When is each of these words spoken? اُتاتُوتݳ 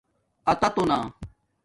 اُتاتُوتݳ 0.51 0.99